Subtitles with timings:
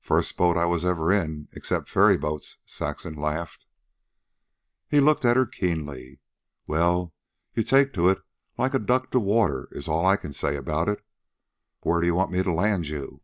[0.00, 3.66] "First boat I was ever in, except ferryboats," Saxon laughed.
[4.88, 6.20] He looked at her keenly.
[6.66, 7.12] "Well,
[7.54, 8.22] you take to it
[8.56, 11.04] like a duck to water is all I can say about it.
[11.82, 13.20] Where d'ye want me to land you?"